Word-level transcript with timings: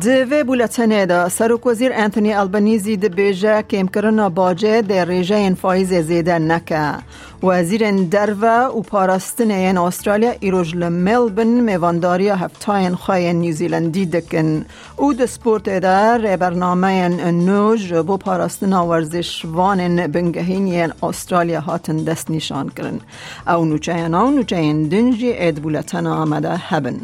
دوی 0.00 0.44
بولتنه 0.44 1.06
دا 1.06 1.28
سروک 1.28 1.66
وزیر 1.66 1.92
انتونی 1.94 2.32
البنیزی 2.32 2.96
ده 2.96 3.08
بیجه 3.08 3.62
کم 3.62 3.86
کرنا 3.86 4.28
باجه 4.28 4.82
ده 4.82 5.04
ریجه 5.04 5.36
این 5.36 5.54
فایز 5.54 5.94
زیده 5.94 6.38
نکه 6.38 6.94
وزیر 7.42 7.90
درو 7.90 8.36
و 8.40 8.82
پاراستن 8.82 9.50
این 9.50 9.78
استرالیا 9.78 10.34
ایروج 10.40 10.76
لملبن 10.76 11.46
میوانداری 11.46 12.28
هفتاین 12.28 12.94
خواه 12.94 13.18
نیوزیلندی 13.18 14.06
دکن 14.06 14.64
او 14.96 15.12
ده 15.14 15.26
سپورت 15.26 15.68
ده 15.68 16.16
ری 16.16 16.36
برنامه 16.36 17.08
نوج 17.30 17.94
بو 17.94 18.16
پاراستن 18.16 18.72
ورزش 18.72 19.44
وان 19.44 20.06
بنگهین 20.06 20.66
این 20.66 20.92
استرالیا 21.02 21.60
هاتن 21.60 21.96
دست 21.96 22.30
نشان 22.30 22.68
کرن 22.68 23.00
او 23.48 23.64
نوچه 23.64 23.94
این 23.94 24.14
او 24.14 24.30
نوچه 24.30 24.56
این 24.56 24.88
دنجی 24.88 25.32
اید 25.32 25.62
بولتن 25.62 26.06
آمده 26.06 26.56
هبن 26.56 26.96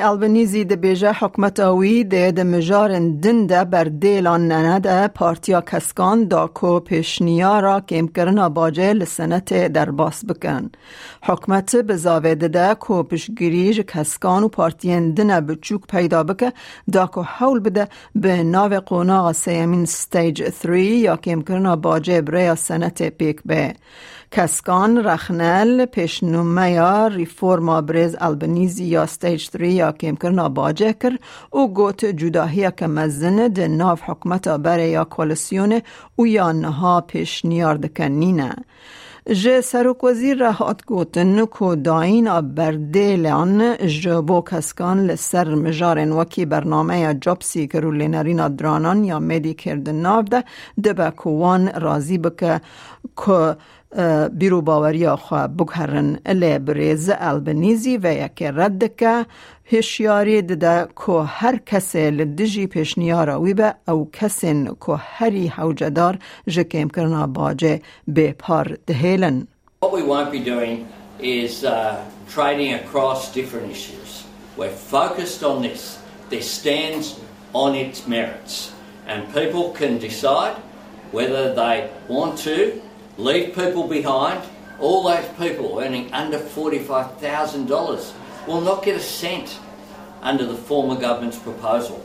البنیزی 0.00 0.64
ده 0.64 0.76
بیجه 0.76 1.12
حکمت 1.12 1.60
آوی 1.60 2.04
ده 2.04 2.30
ده 2.32 2.44
مجارن 2.44 3.20
دنده 3.20 3.64
بر 3.64 3.84
دیلان 3.84 4.48
ننده 4.48 5.08
پارتیا 5.08 5.60
کسکان 5.60 6.24
دا 6.24 6.46
کو 6.46 6.80
پیشنیا 6.80 7.60
را 7.60 7.80
کم 7.80 8.06
کرنا 8.06 8.48
باجه 8.48 8.92
لسنت 8.92 9.54
در 9.72 9.90
باس 9.90 10.24
بکن. 10.24 10.70
حکمت 11.22 11.76
به 11.76 11.96
زاویده 11.96 12.48
ده 12.48 12.74
کو 12.74 13.02
پشگیریج 13.02 13.80
کسکان 13.80 14.42
و 14.42 14.48
پارتین 14.48 15.14
دنه 15.14 15.40
بچوک 15.40 15.80
پیدا 15.88 16.22
بکه 16.22 16.52
دا 16.92 17.06
کو 17.06 17.22
حول 17.22 17.60
بده 17.60 17.88
به 18.14 18.42
ناو 18.42 18.74
قوناغ 18.74 19.32
سیمین 19.32 19.84
ستیج 19.84 20.48
3 20.48 20.80
یا 20.80 21.16
کم 21.16 21.42
کرنا 21.42 21.76
باجه 21.76 22.22
برای 22.22 22.56
سنت 22.56 23.02
پیک 23.02 23.40
به. 23.44 23.74
کسکان 24.32 24.98
رخنل 25.04 25.84
پیشنومه 25.84 26.70
یا 26.70 27.06
ریفورما 27.06 27.80
یا 28.84 29.06
ستیج 29.06 29.48
3 29.50 29.68
یا 29.68 29.92
کم 29.92 30.16
کرنا 30.16 30.48
باجه 30.48 30.92
کر 30.92 31.18
او 31.50 31.74
گوت 31.74 32.04
جداهی 32.04 32.70
که 32.70 32.86
مزن 32.86 33.48
ده 33.48 33.68
ناف 33.68 34.02
حکمت 34.02 34.48
بره 34.48 34.88
یا 34.88 35.04
کولسیون 35.04 35.80
او 36.16 36.26
یا 36.26 36.52
نها 36.52 37.00
پیش 37.00 37.44
نیار 37.44 37.76
دکنینه. 37.76 38.56
جه 39.32 39.60
سروک 39.60 40.04
وزیر 40.04 40.38
را 40.38 40.52
هات 40.52 40.84
گوتن 40.84 41.44
کو 41.44 41.74
داین 41.74 42.40
بردیلان 42.40 43.76
جبو 43.86 44.40
کسکان 44.42 45.06
لسر 45.06 45.54
مجارن 45.54 46.12
وکی 46.12 46.44
برنامه 46.44 47.14
جابسی 47.14 47.66
کرو 47.66 47.90
لینرین 47.90 48.48
درانان 48.48 49.04
یا 49.04 49.18
میدی 49.18 49.54
کردن 49.54 49.94
ناف 49.94 50.24
ده 50.82 51.10
کوان 51.10 51.68
رازی 51.68 52.18
بکه 52.18 52.60
که 53.16 53.56
بیرو 54.38 54.62
باوری 54.62 55.08
خوا 55.08 55.46
بگهرن 55.46 56.18
لی 56.26 56.58
بریز 56.58 57.10
البنیزی 57.18 57.96
و 57.96 58.14
یک 58.14 58.42
رد 58.42 58.96
که 58.96 59.26
هشیاری 59.64 60.42
ده 60.42 60.88
که 61.06 61.12
هر 61.12 61.56
کسی 61.66 62.10
لدجی 62.10 62.66
پیشنیارا 62.66 63.40
وی 63.40 63.54
به 63.54 63.74
او 63.88 64.10
کسین 64.12 64.76
که 64.86 64.92
هری 64.96 65.46
حوجدار 65.46 66.18
جکیم 66.48 66.88
کرنا 66.88 67.26
باجه 67.26 67.80
به 68.08 68.32
پار 68.32 68.76
دهیلن 68.86 69.46
What 69.82 69.92
we 69.92 70.02
won't 70.02 70.30
be 70.30 70.40
doing 70.40 70.86
is 71.18 71.64
uh, 71.64 72.04
trading 72.28 72.74
across 72.74 73.32
different 73.32 73.70
issues. 73.70 74.24
We're 74.56 74.78
focused 74.98 75.42
on 75.42 75.62
this. 75.62 75.98
This 76.28 76.50
stands 76.50 77.18
on 77.54 77.74
its 77.74 78.06
merits. 78.06 78.72
And 79.06 79.20
people 79.34 79.64
can 79.80 79.98
decide 79.98 80.56
whether 81.12 81.54
they 81.54 81.90
want 82.08 82.38
to 82.48 82.56
leave 83.20 83.54
people 83.54 83.86
behind. 83.86 84.42
All 84.78 85.02
those 85.02 85.26
people 85.38 85.78
earning 85.78 86.10
under 86.12 86.38
$45,000 86.38 88.12
will 88.46 88.62
not 88.62 88.82
get 88.82 88.96
a 88.96 89.00
cent 89.00 89.58
under 90.22 90.46
the 90.46 90.54
former 90.54 90.98
government's 90.98 91.38
proposal. 91.38 92.02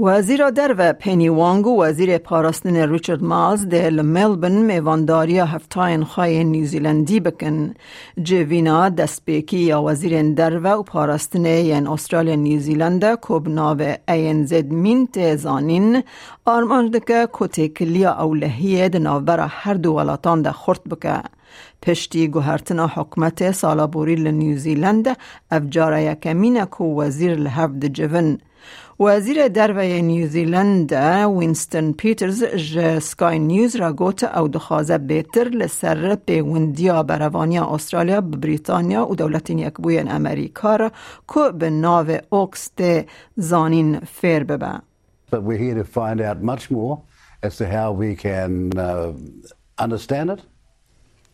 وزیر 0.00 0.50
در 0.50 0.74
و 0.78 0.92
پنی 0.92 1.28
وانگ 1.28 1.66
و 1.66 1.82
وزیر 1.82 2.18
پاراستن 2.18 2.76
ریچارد 2.76 3.22
مالز 3.22 3.66
ده 3.66 3.90
ملبن 3.90 4.52
میوانداری 4.52 5.38
هفتاین 5.38 6.04
خواهی 6.04 6.44
نیوزیلندی 6.44 7.20
بکن. 7.20 7.74
جوینا 8.22 8.88
دستپیکی 8.88 9.58
یا 9.58 9.82
وزیر 9.82 10.34
در 10.34 10.60
و 10.64 10.82
پاراستن 10.82 11.44
یعن 11.44 11.86
استرالیا 11.86 12.34
نیوزیلند 12.34 13.04
کب 13.20 13.48
ناو 13.48 13.94
این 14.08 14.46
زد 14.46 14.72
مین 14.72 15.06
تیزانین 15.06 16.02
آرمان 16.44 16.90
دکه 16.90 17.28
کتیکلیا 17.32 18.12
اولهیه 18.12 18.88
ده 18.88 18.98
ناوبر 18.98 19.46
هر 19.50 19.74
دو 19.74 19.92
ولاتان 19.92 20.42
ده 20.42 20.52
خورد 20.52 20.80
بکه. 20.90 21.22
پشتی 21.82 22.28
گوهرتنا 22.28 22.86
حکمت 22.86 23.50
سالابوری 23.50 24.14
لنیوزیلند 24.14 25.16
افجار 25.50 25.98
یکمین 25.98 26.64
کو 26.64 27.02
وزیر 27.02 27.34
لحفظ 27.34 27.84
جون 27.84 28.38
وزیر 29.00 29.48
دروی 29.48 30.02
نیوزیلند 30.02 30.92
وینستن 31.38 31.92
پیترز 31.92 32.44
ج 32.44 32.98
سکای 32.98 33.38
نیوز 33.38 33.76
را 33.76 33.92
گوت 33.92 34.24
او 34.24 34.48
دخوازه 34.48 34.98
بهتر 34.98 35.48
لسر 35.48 36.14
پیوندیا 36.14 37.02
بروانی 37.02 37.58
استرالیا 37.58 38.20
بریتانیا 38.20 39.10
و 39.10 39.16
دولت 39.16 39.50
یکبوی 39.50 39.98
امریکا 39.98 40.76
را 40.76 40.90
که 41.34 41.52
به 41.58 41.70
ناو 41.70 42.18
اوکست 42.30 42.82
زانین 43.36 44.00
فیر 44.00 44.44
ببه. 44.44 44.80
But 45.30 45.42
we're 45.42 45.58
here 45.58 45.74
to 45.74 45.84
find 45.84 46.20
out 46.20 46.42
much 46.42 46.70
more 46.70 47.02
as 47.42 47.56
to 47.56 47.66
how 47.66 47.92
we 47.92 48.16
can 48.16 48.52
uh, 48.78 49.12
understand 49.78 50.30
it 50.30 50.40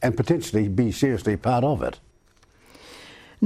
and 0.03 0.17
potentially 0.17 0.69
be 0.69 0.93
seriously 0.93 1.37
part 1.37 1.65
of 1.65 1.83
it. 1.83 2.01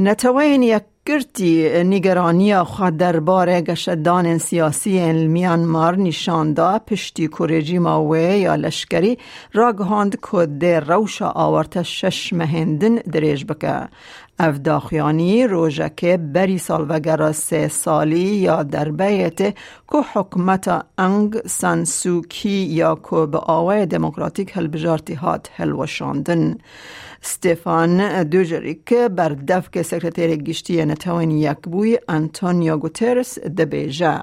نتوین 0.00 0.62
یک 0.62 0.82
گرتی 1.06 1.84
نگرانی 1.84 2.62
خود 2.62 2.96
درباره 2.96 3.60
گشتدان 3.60 4.38
سیاسی 4.38 5.12
میانمار 5.12 5.96
نشان 5.96 6.52
دا. 6.52 6.78
پشتی 6.78 7.28
که 7.28 7.44
رژیم 7.44 7.86
و 7.86 8.16
یا 8.16 8.54
لشکری 8.54 9.18
را 9.52 9.72
گهاند 9.72 10.18
که 10.32 10.46
در 10.46 10.80
روش 10.80 11.22
آورت 11.22 11.82
شش 11.82 12.32
مهندن 12.32 12.94
دریج 12.94 13.44
بکه. 13.44 13.88
اف 14.40 14.58
داخیانی 14.58 15.46
روژه 15.46 15.90
که 15.96 16.16
بری 16.16 16.58
سالوگر 16.58 17.32
سه 17.32 17.68
سالی 17.68 18.18
یا 18.18 18.62
در 18.62 18.90
بیت 18.90 19.38
که 19.90 19.98
حکمت 20.12 20.84
انگ 20.98 21.46
سنسوکی 21.46 22.50
یا 22.50 23.00
که 23.10 23.26
به 23.26 23.38
آوه 23.38 23.86
دموکراتیک 23.86 24.56
هلبجارتی 24.56 25.14
هات 25.14 25.50
هلوشاندن 25.56 26.58
ستefan 27.22 28.00
دوجریک 28.30 28.94
بر 28.94 29.28
دفک 29.28 29.82
سکرتیر 29.82 30.36
گشتی 30.36 30.84
نتوان 30.84 31.30
یکبوی 31.30 31.98
انتونیو 32.08 32.76
گوترس 32.76 33.38
دبیجه 33.38 34.22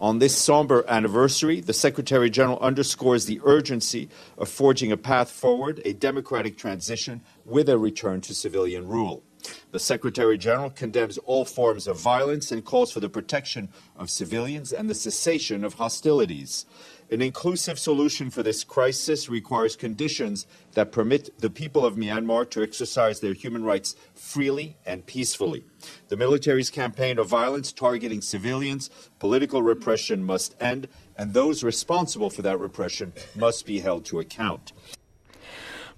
On 0.00 0.20
this 0.20 0.36
somber 0.36 0.84
anniversary, 0.88 1.60
the 1.60 1.72
Secretary 1.72 2.30
General 2.30 2.58
underscores 2.60 3.26
the 3.26 3.40
urgency 3.42 4.08
of 4.36 4.48
forging 4.48 4.92
a 4.92 4.96
path 4.96 5.28
forward, 5.28 5.82
a 5.84 5.92
democratic 5.92 6.56
transition 6.56 7.20
with 7.44 7.68
a 7.68 7.76
return 7.76 8.20
to 8.20 8.32
civilian 8.32 8.86
rule. 8.86 9.24
The 9.70 9.78
Secretary 9.78 10.38
General 10.38 10.70
condemns 10.70 11.18
all 11.18 11.44
forms 11.44 11.86
of 11.86 12.00
violence 12.00 12.50
and 12.50 12.64
calls 12.64 12.90
for 12.90 13.00
the 13.00 13.08
protection 13.08 13.68
of 13.96 14.10
civilians 14.10 14.72
and 14.72 14.88
the 14.88 14.94
cessation 14.94 15.64
of 15.64 15.74
hostilities. 15.74 16.64
An 17.10 17.22
inclusive 17.22 17.78
solution 17.78 18.28
for 18.30 18.42
this 18.42 18.64
crisis 18.64 19.30
requires 19.30 19.76
conditions 19.76 20.46
that 20.72 20.92
permit 20.92 21.38
the 21.38 21.48
people 21.48 21.86
of 21.86 21.96
Myanmar 21.96 22.48
to 22.50 22.62
exercise 22.62 23.20
their 23.20 23.32
human 23.32 23.64
rights 23.64 23.96
freely 24.14 24.76
and 24.84 25.06
peacefully. 25.06 25.64
The 26.08 26.16
military's 26.16 26.68
campaign 26.68 27.18
of 27.18 27.28
violence 27.28 27.72
targeting 27.72 28.20
civilians, 28.20 28.90
political 29.18 29.62
repression 29.62 30.22
must 30.22 30.54
end, 30.60 30.88
and 31.16 31.32
those 31.32 31.64
responsible 31.64 32.28
for 32.28 32.42
that 32.42 32.60
repression 32.60 33.12
must 33.34 33.64
be 33.64 33.80
held 33.80 34.04
to 34.06 34.20
account. 34.20 34.72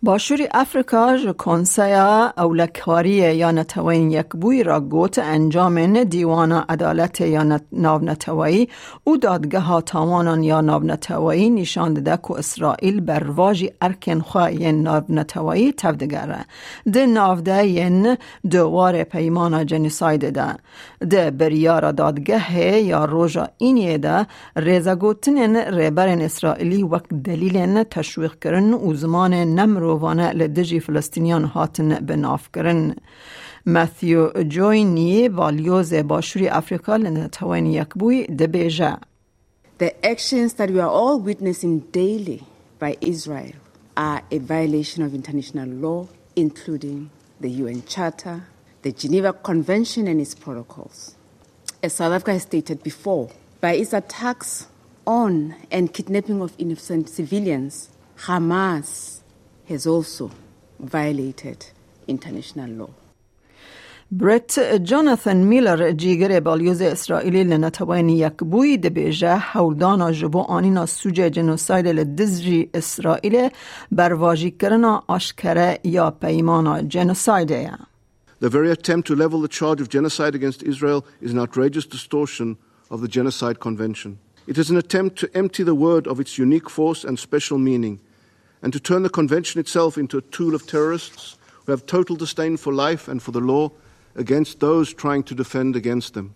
باشوری 0.02 0.48
افریقا 0.54 1.16
ج 1.16 1.32
کنسیا 1.38 2.32
اولکاری 2.38 3.10
یا 3.10 3.50
نتوین 3.50 4.10
یک 4.10 4.26
بوی 4.26 4.62
را 4.62 4.80
گوت 4.80 5.18
انجام 5.18 6.04
دیوان 6.04 6.52
عدالت 6.52 7.20
یا 7.20 7.60
ناو 7.72 8.04
نتوایی 8.04 8.68
او 9.04 9.16
دادگه 9.16 9.58
ها 9.58 9.80
تاوانان 9.80 10.42
یا 10.42 10.60
ناو 10.60 10.82
نتوایی 10.82 11.50
نشان 11.50 11.94
داده 11.94 12.16
که 12.16 12.30
اسرائیل 12.30 13.00
بر 13.00 13.30
واجی 13.30 13.70
ارکن 13.82 14.20
خواه 14.20 14.50
ناو 14.72 15.02
نتوایی 15.08 15.72
تفدگره 15.72 16.44
ده 16.92 17.06
ناو 17.06 17.40
ده 17.40 17.66
ین 17.66 18.16
دوار 18.50 19.04
پیمان 19.04 19.66
جنیساید 19.66 20.30
ده. 20.30 20.54
ده 21.10 21.30
بریار 21.30 21.92
دادگه 21.92 22.80
یا 22.80 23.04
روژا 23.04 23.48
اینیه 23.58 23.98
ده 23.98 24.26
ریزا 24.56 24.94
گوتنین 24.94 25.56
ریبرن 25.56 26.20
اسرائیلی 26.20 26.82
وقت 26.82 27.06
دلیل 29.89 29.89
تشویق 29.89 29.89
کرن 29.89 29.89
و 29.89 29.89
زمان 29.89 29.89
نمرو 29.89 29.97
روانه 29.97 30.31
لدجی 30.31 30.79
فلسطینیان 30.79 31.43
هاتن 31.43 31.99
بناف 31.99 32.49
کرن 32.53 32.95
ماثیو 33.65 34.43
جوینی 34.43 35.27
والیوز 35.27 35.93
باشوری 35.93 36.47
افریقا 36.47 36.95
لنتوان 36.95 37.65
یکبوی 37.65 38.27
دبیجه 38.27 38.97
The 39.77 40.05
actions 40.05 40.53
that 40.53 40.69
we 40.69 40.79
are 40.79 40.89
all 40.89 41.19
witnessing 41.19 41.79
daily 41.91 42.41
by 42.79 42.95
Israel 43.01 43.55
are 43.97 44.21
a 44.31 44.37
violation 44.37 45.03
of 45.03 45.13
international 45.13 45.67
law, 45.67 46.07
including 46.35 47.09
the 47.41 47.49
UN 47.49 47.83
Charter, 47.83 48.43
the 48.83 48.93
Geneva 48.93 49.33
Convention 49.33 50.07
and 50.07 50.21
its 50.21 50.33
protocols. 50.33 51.15
As 51.83 51.93
South 51.93 52.13
Africa 52.13 52.33
has 52.33 52.43
stated 52.43 52.83
before, 52.83 53.29
by 53.59 53.73
its 53.73 53.93
attacks 53.93 54.67
on 55.05 55.55
and 55.71 55.93
kidnapping 55.93 56.41
of 56.41 56.53
innocent 56.57 57.09
civilians, 57.09 57.89
Hamas 58.17 59.19
has 59.69 59.87
also 59.87 60.31
violated 60.79 61.65
international 62.07 62.69
law. 62.69 62.89
بريت 64.11 64.59
جوناثان 64.59 65.43
ميلر 65.43 65.91
جيگر 65.91 66.39
بالیوز 66.39 66.81
اسرائیلی 66.81 67.43
لنتوین 67.43 68.09
یک 68.09 68.37
بوی 68.37 68.77
دبیجه 68.77 69.37
حولدانا 69.37 70.11
جبو 70.11 70.39
آنینا 70.39 70.85
سوجه 70.85 71.29
جنوساید 71.29 71.87
لدزجی 71.87 72.69
اسرائیل 72.73 73.49
برواجی 73.91 74.51
کرنا 74.51 75.03
آشکره 75.07 75.79
یا 75.83 76.11
پیمانا 76.11 76.81
جنوسایده 76.81 77.77
The 78.41 78.49
very 78.49 78.69
attempt 78.69 79.07
to 79.07 79.15
level 79.15 79.41
the 79.41 79.47
charge 79.47 79.81
of 79.81 79.89
genocide 79.89 80.35
against 80.35 80.61
Israel 80.61 81.05
is 81.21 81.31
an 81.31 81.39
outrageous 81.39 81.85
distortion 81.85 82.57
of 82.91 83.01
the 83.01 83.07
Genocide 83.07 83.59
Convention. 83.59 84.19
It 84.45 84.57
is 84.57 84.69
an 84.69 84.77
attempt 84.77 85.17
to 85.21 85.27
empty 85.33 85.63
the 85.63 85.73
word 85.73 86.05
of 86.05 86.19
its 86.19 86.37
unique 86.37 86.69
force 86.69 87.03
and 87.03 87.17
special 87.17 87.57
meaning 87.57 87.99
and 88.62 88.72
to 88.72 88.80
turn 88.80 89.02
the 89.02 89.10
convention 89.10 89.60
itself 89.60 89.96
into 89.96 90.18
a 90.18 90.22
tool 90.22 90.54
of 90.54 90.66
terrorists 90.66 91.36
who 91.64 91.72
have 91.72 91.86
total 91.86 92.16
disdain 92.16 92.56
for 92.56 92.72
life 92.72 93.08
and 93.08 93.22
for 93.22 93.32
the 93.32 93.40
law 93.40 93.70
against 94.14 94.60
those 94.60 94.92
trying 94.92 95.22
to 95.22 95.34
defend 95.34 95.76
against 95.76 96.14
them. 96.14 96.34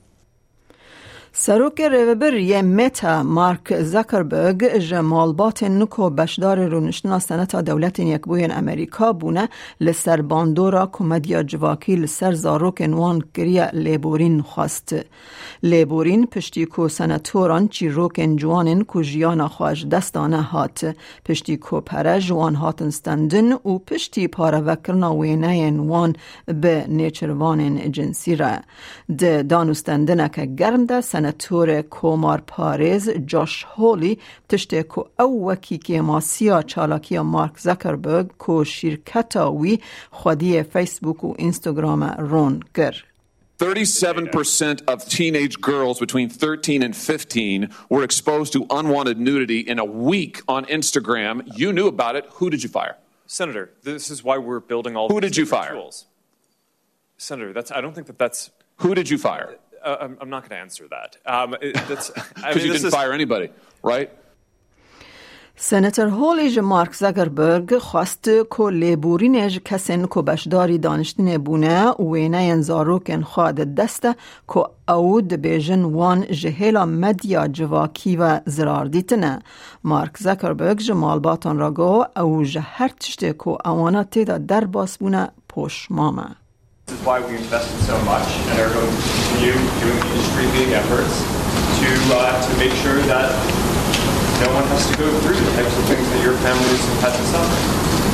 سروک 1.37 1.81
ریوبر 1.81 2.35
یه 2.35 2.63
متا 2.63 3.23
مارک 3.23 3.83
زکربرگ 3.83 4.79
جمالبات 4.79 5.63
نکو 5.63 6.11
بشدار 6.11 6.67
رونشنا 6.69 7.19
سنتا 7.19 7.61
دولت 7.61 7.99
یک 7.99 8.21
بوین 8.21 8.53
امریکا 8.53 9.13
بونه 9.13 9.49
لسر 9.81 10.23
باندورا 10.23 10.89
کمدیا 10.93 11.43
جواکی 11.43 11.97
لسر 11.97 12.33
زاروک 12.33 12.89
وان 12.93 13.21
کریا 13.35 13.71
لیبورین 13.73 14.43
خواست. 14.43 14.95
لیبورین 15.63 16.27
پشتی 16.27 16.65
کو 16.65 16.89
سنتوران 16.89 17.69
چی 17.69 17.89
روکن 17.89 18.37
جوانن 18.37 18.85
کو 18.85 19.03
جیانا 19.03 19.49
خواج 19.49 19.89
دستانه 19.89 20.43
هات. 20.43 20.95
پشتی 21.25 21.57
کو 21.57 21.81
پره 21.81 22.21
جوان 22.21 22.55
هاتن 22.55 22.91
ستندن 22.91 23.53
و 23.53 23.79
پشتی 23.79 24.29
پاره 24.29 24.59
وکرنا 24.59 25.17
وینه 25.17 25.83
وان 25.83 26.17
به 26.47 26.85
نیچروان 26.89 27.93
جنسی 27.93 28.37
را. 28.37 28.59
ده 29.19 29.43
دانستندنه 29.43 30.29
که 30.29 30.47
گرم 30.47 30.87
ده 30.87 31.01
کومار 31.90 32.42
پارز 32.48 33.10
جاش 33.10 33.66
هولی 33.76 34.20
تشته 34.50 34.84
کو 34.84 35.04
او 35.20 35.50
وکی 35.50 35.78
که 35.78 36.02
ماسیا 36.02 36.62
چالاکی 36.62 37.20
مارک 37.20 37.60
زکربرگ 37.60 38.28
کو 38.38 38.64
شرکتا 38.64 39.54
وی 39.54 39.80
خودی 40.12 40.64
فیسبوک 40.64 41.24
و 41.24 41.34
اینستاگرام 41.38 42.04
رون 42.04 42.60
گر 42.76 43.04
37% 43.60 44.84
of 44.88 45.06
teenage 45.06 45.60
girls 45.60 46.00
between 46.00 46.30
13 46.30 46.82
and 46.82 46.96
15 46.96 47.70
were 47.90 48.04
exposed 48.04 48.54
to 48.54 48.66
unwanted 48.70 49.20
nudity 49.20 49.60
in 49.60 49.80
a 49.80 49.84
week 49.84 50.42
on 50.48 50.64
Instagram. 50.66 51.44
You 51.58 51.74
knew 51.74 51.88
about 51.88 52.16
it. 52.16 52.26
Who 52.36 52.50
did 52.50 52.64
you 52.64 52.70
fire? 52.70 52.96
Senator, 53.28 53.72
this 53.84 54.10
is 54.10 54.24
why 54.24 54.38
we're 54.38 54.62
building 54.62 54.96
all 54.96 55.10
Who 55.10 55.20
these 55.20 55.32
did 55.32 55.38
you 55.38 55.44
different 55.44 55.66
fire? 55.66 55.74
Tools. 55.74 56.06
Senator, 57.18 57.52
that's 57.52 57.70
I 57.70 57.82
don't 57.82 57.94
think 57.94 58.08
that 58.08 58.18
that's 58.18 58.50
Who 58.78 58.96
did 58.96 59.10
you 59.10 59.18
fire? 59.18 59.58
Uh, 59.85 59.97
I'm, 60.05 60.13
I'm 60.21 60.31
not 60.35 60.41
going 60.43 60.57
to 60.59 60.63
answer 60.67 60.85
that. 60.97 61.11
Um, 61.35 61.51
it, 61.67 61.75
that's, 61.91 62.11
I 62.17 62.21
Because 62.21 62.57
mean, 62.57 62.67
you 62.67 62.73
this 62.73 62.83
didn't 62.83 62.87
is- 62.89 62.95
fire 63.01 63.13
anybody, 63.21 63.49
right? 63.93 64.11
سنتر 65.57 66.07
هولی 66.09 66.61
مارک 66.61 66.95
زگربرگ 66.95 67.79
خواست 67.79 68.25
که 68.25 68.65
لیبورینج 68.71 69.59
کسین 69.65 70.07
که 70.07 70.23
بشداری 70.23 70.79
دانشتن 70.79 71.39
بونه 71.39 71.91
وینه 71.93 72.37
انزاروکن 72.37 73.23
خواد 73.23 73.75
دسته 73.75 74.15
که 74.55 74.65
او 74.93 75.21
بیژن 75.21 75.83
وان 75.83 76.27
جهیلا 76.27 76.87
مدیا 76.87 77.49
جواکی 77.49 78.17
و 78.17 78.41
زرار 78.47 78.85
دیتنه. 78.87 79.39
مارک 79.85 80.17
زگربرگ 80.19 80.79
جمال 80.79 81.19
باتان 81.19 81.59
را 81.59 81.71
گو 81.71 82.05
او 82.17 82.45
جه 82.45 82.61
هر 82.61 82.89
تشته 82.89 83.33
که 83.33 83.49
اوانا 83.49 84.05
تیدا 84.05 84.39
در 84.39 84.65
باس 84.65 84.99
بونه 84.99 85.29
پوش 85.49 85.87
مامه. 85.91 86.37
This 86.87 87.01
is 87.01 87.07
why 87.07 87.19
we 87.19 87.37
invested 87.39 87.81
so 87.87 87.99
much 88.05 88.29
and 88.29 88.61
are 88.61 88.69
going 88.69 88.85
to 88.85 89.03
continue 89.03 89.55
doing 89.81 89.99
industry-leading 90.13 90.75
efforts 90.75 91.17
to 91.81 91.89
uh, 92.13 92.37
to 92.47 92.59
make 92.59 92.73
sure 92.85 93.01
that 93.09 93.33
no 94.45 94.53
one 94.53 94.65
has 94.69 94.91
to 94.91 94.97
go 94.99 95.09
through 95.21 95.35
the 95.35 95.51
types 95.57 95.79
of 95.79 95.85
things 95.87 96.07
that 96.11 96.23
your 96.23 96.37
families 96.45 96.85
have 97.01 97.09
had 97.09 97.17
to 97.17 97.25
suffer. 97.33 98.14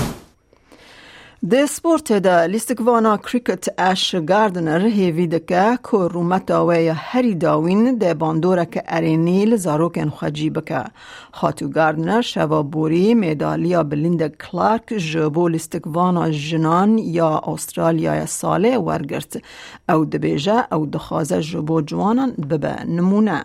د 1.48 1.66
سپورت 1.72 2.10
دا 2.24 2.46
لیستکوانا 2.46 3.16
کریکت 3.16 3.68
اش 3.78 4.14
گاردنر 4.28 4.82
هیوی 4.86 5.26
دکه 5.26 5.78
که 5.90 5.96
رومت 6.14 6.50
آوه 6.50 6.78
یا 6.78 6.94
هری 6.94 7.34
داوین 7.34 7.98
ده 7.98 8.14
باندوره 8.14 8.64
که 8.64 8.82
ارینیل 8.86 9.56
زاروکن 9.56 10.10
خجی 10.10 10.50
بکه. 10.50 10.84
خاتو 11.32 11.68
گاردنر 11.68 12.20
شوا 12.20 12.62
بوری 12.62 13.14
میدالیا 13.14 13.82
بلیند 13.82 14.36
کلارک 14.36 14.92
جبو 14.92 15.48
لیستکوانا 15.48 16.30
جنان 16.30 16.98
یا 16.98 17.42
استرالیا 17.46 18.26
ساله 18.26 18.78
ورگرت 18.78 19.42
او 19.88 20.04
دبیجه 20.04 20.66
او 20.72 20.86
دخوازه 20.86 21.40
جبو 21.40 21.80
جوانان 21.80 22.32
ببه 22.32 22.84
نمونه. 22.84 23.44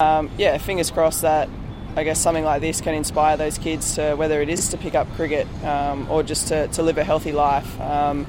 Um, 0.00 0.30
yeah, 0.38 0.58
fingers 0.58 0.90
crossed 0.90 1.22
that 1.22 1.48
I 1.96 2.02
guess 2.02 2.20
something 2.20 2.44
like 2.44 2.60
this 2.60 2.80
can 2.80 2.94
inspire 2.94 3.36
those 3.36 3.56
kids 3.56 3.94
to 3.94 4.16
whether 4.16 4.42
it 4.42 4.48
is 4.48 4.68
to 4.70 4.76
pick 4.76 4.94
up 4.94 5.06
cricket 5.14 5.46
um, 5.62 6.10
or 6.10 6.22
just 6.24 6.48
to, 6.48 6.66
to 6.68 6.82
live 6.82 6.98
a 6.98 7.04
healthy 7.04 7.30
life. 7.30 7.80
Um, 7.80 8.26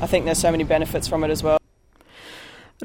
I 0.00 0.06
think 0.06 0.24
there's 0.24 0.38
so 0.38 0.50
many 0.50 0.64
benefits 0.64 1.06
from 1.06 1.22
it 1.22 1.30
as 1.30 1.42
well. 1.42 1.58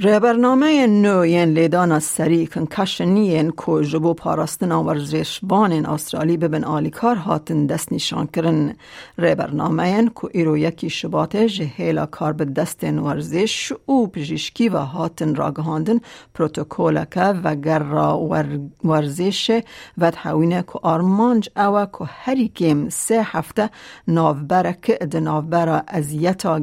رهبرنامه 0.02 0.88
نو 0.88 1.26
ین 1.26 1.50
لیدان 1.50 2.00
سری 2.00 2.46
کنکشنی 2.48 3.28
ین 3.28 3.50
کو 3.52 3.82
جبو 3.82 4.14
پاراستن 4.14 4.72
ورزشبان 4.72 5.86
استرالی 5.86 6.38
ببن 6.38 6.64
آلیکار 6.64 7.16
هاتن 7.16 7.66
دست 7.66 7.94
نشان 7.94 8.28
کرن. 8.28 8.76
رهبرنامه 9.18 9.90
ین 9.90 10.08
کو 10.08 10.30
ایرو 10.34 10.58
یکی 10.58 10.90
شبات 10.90 11.36
جهیلا 11.36 12.06
کار 12.06 12.34
به 12.34 12.46
دست 12.46 12.84
ورزش 12.84 13.74
او 13.86 14.08
پزشکی 14.08 14.70
و 14.70 14.78
هاتن 14.78 15.36
راگهاندن 15.36 16.00
پروتوکولکه 16.34 17.22
و 17.22 17.56
گر 17.56 17.80
را 17.84 18.20
ور- 18.20 18.60
ورزش 18.84 19.62
و 19.98 20.12
تحوینه 20.12 20.62
کو 20.62 20.80
آرمانج 20.84 21.50
او 21.58 21.86
کو 21.86 22.06
هری 22.08 22.48
کم 22.48 22.90
سه 22.90 23.22
هفته 23.24 23.70
ناوبرک 24.08 24.92
د 24.92 25.16
ناوبره 25.16 25.84
ازیتا 25.88 26.60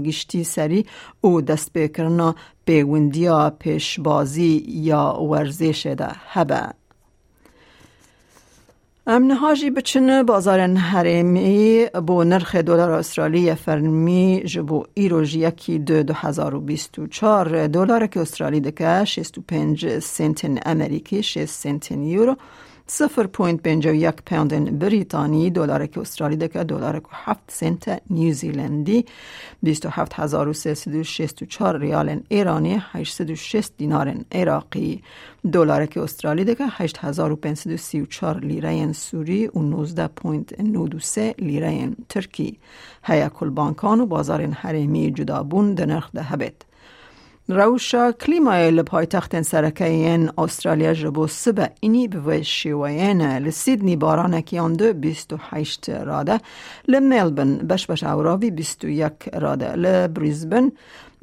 پیوندیا 2.67 3.51
پیشبازی 3.59 4.65
یا 4.69 5.23
ورزش 5.23 5.87
ده. 5.87 6.09
هبه. 6.29 6.75
امنهاجی 9.07 9.71
بچن 9.71 10.23
بازار 10.23 10.61
حرمی 10.61 11.87
بو 12.07 12.25
نرخ 12.25 12.55
دلار 12.55 12.91
استرالی 12.91 13.55
فرمی 13.55 14.43
جبو 14.47 14.85
ایروژ 14.95 15.35
یکی 15.37 15.79
دو 15.79 16.03
دو 16.03 16.15
هزار 16.15 16.55
و 16.55 16.61
بیست 16.61 16.99
و 16.99 17.07
چار 17.07 17.67
دلار 17.67 18.07
که 18.07 18.21
استرالی 18.21 18.61
دکه 18.61 19.05
شست 19.05 19.39
و 19.39 19.41
پنج 19.49 19.99
سنتن 19.99 20.59
امریکی 20.67 21.23
شست 21.23 21.63
سنتن 21.63 22.03
یورو. 22.03 22.37
صفر 22.89 23.27
پوینت 23.27 23.63
پنج 23.63 23.87
و 23.87 23.95
یک 23.95 24.15
پوند 24.27 24.79
بریتانی 24.79 25.51
دلار 25.51 25.87
که 25.87 26.01
استرالی 26.01 26.37
دکه 26.37 26.65
دلار 26.65 27.01
که 27.01 27.07
هفت 27.13 27.41
سنت 27.49 28.03
نیوزیلندی 28.11 29.05
بیست 29.63 29.87
و 29.87 29.89
هفت 29.89 30.13
هزار 30.15 30.49
و 30.49 30.53
سیصد 30.53 30.95
و 30.95 31.03
شست 31.03 31.43
و 31.43 31.47
چار 31.47 31.79
ریال 31.79 32.21
ایرانی 32.29 32.83
هشتصد 32.93 33.31
و 33.31 33.35
شست 33.35 33.75
دینار 33.77 34.15
عراقی. 34.33 35.03
دلار 35.53 35.87
که 35.87 36.01
استرالی 36.03 36.45
دکه 36.45 36.65
هشت 36.71 36.99
هزار 36.99 37.33
و 37.33 37.37
پنسد 37.37 37.73
و 37.73 37.77
سی 37.77 38.01
و 38.01 38.07
چار 38.07 38.41
لیره 38.41 38.93
سوری 38.93 39.47
و 39.47 39.59
نوزده 39.59 40.07
پوینت 40.07 40.61
نود 40.61 40.95
و 40.95 40.99
سه 40.99 41.35
لیره 41.39 41.91
ترکی. 42.09 42.59
هیا 43.05 43.29
کل 43.29 43.51
بانکان 43.51 44.01
و 44.01 44.07
بازار 44.07 44.47
حریمی 44.47 45.11
جدابون 45.11 45.75
دنرخ 45.75 46.11
ده 46.15 46.23
هبت 46.23 46.55
روشا 47.49 48.13
کلیمای 48.13 48.71
لپایتخت 48.71 49.43
سرکین 49.43 50.31
استرالیا 50.39 50.95
جبو 50.95 51.27
سبه 51.27 51.71
اینی 51.81 52.09
به 52.09 52.43
شیوین 52.43 53.23
لسیدنی 53.23 53.97
بارانکی 53.97 54.59
آن 54.59 54.73
دو 54.73 54.93
بیست 54.93 55.35
راده 55.89 56.41
لملبن 56.89 57.59
بش 57.59 57.87
بش 57.87 58.03
اوراوی 58.05 58.51
بیست 58.51 58.85
و 58.85 58.89
یک 58.89 59.13
راده 59.35 59.73
لبریزبن 59.73 60.73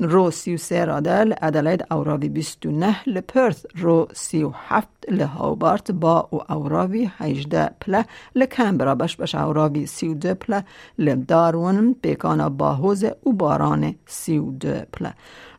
رو 0.03 0.31
سی 0.31 0.53
و 0.53 0.57
سه 0.57 0.85
راده 0.85 1.23
لادلید 1.23 1.85
اوراوی 1.91 2.29
بیست 2.29 2.65
و 2.65 2.71
نه 2.71 2.95
لپرث 3.07 3.65
رو 3.75 4.07
سی 4.13 4.43
و 4.43 4.51
هفت 4.67 4.87
لهاوبارت 5.09 5.91
با 5.91 6.29
و 6.31 6.51
اوراوی 6.51 7.11
هجده 7.17 7.69
پله 7.79 8.05
لکمبرا 8.35 8.95
بش 8.95 9.15
بش 9.15 9.35
اوراوی 9.35 9.85
سی 9.85 10.07
و 10.07 10.13
دو 10.13 10.33
پله 10.33 10.63
لدارون 10.99 11.95
بیکانا 12.01 12.49
باهوز 12.49 13.03
و 13.03 13.31
باران 13.31 13.95
سی 14.05 14.37
و 14.37 14.51
دو 14.51 14.73
پله 14.93 15.13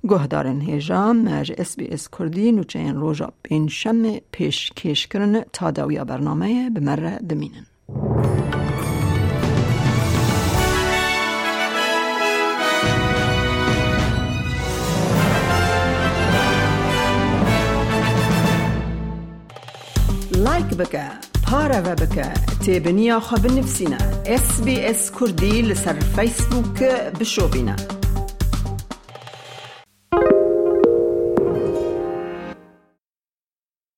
گهدارن 0.08 0.60
هیجام 0.60 1.16
مج 1.16 1.52
اس 1.58 1.76
بی 1.76 1.88
اس 1.88 2.08
کردی 2.18 2.52
نوچه 2.52 2.78
این 2.78 2.96
روژا 2.96 3.32
بین 3.42 3.68
شم 3.68 4.18
پیش 4.18 4.72
کش 4.76 5.06
کرن 5.06 5.44
تا 5.52 5.70
داویا 5.70 6.04
برنامه 6.04 6.70
بمره 6.70 7.18
دمینن. 7.18 7.66
لایک 20.74 20.88
بکه 20.88 21.10
پاره 21.42 21.80
و 21.80 21.94
بکه 21.94 22.32
تیبنیا 22.64 23.20
خواب 23.20 23.46
نفسینا 23.46 23.96
اس 24.26 24.62
بی 24.62 24.80